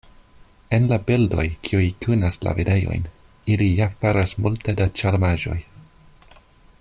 En 0.77 0.87
la 0.91 0.97
bildoj, 1.09 1.43
kiuj 1.67 1.83
kunas 2.05 2.39
la 2.47 2.55
videojn, 2.61 3.05
ili 3.57 3.69
ja 3.81 3.91
faras 4.01 4.35
multe 4.47 4.79
da 4.81 4.89
ĉarmaĵoj. 5.03 5.59